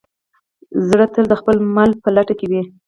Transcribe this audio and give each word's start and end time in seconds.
زړه 0.87 1.05
تل 1.13 1.25
د 1.29 1.33
خپل 1.41 1.55
مل 1.75 1.91
په 2.03 2.09
لټه 2.15 2.33
کې 2.39 2.45
وي. 2.51 2.61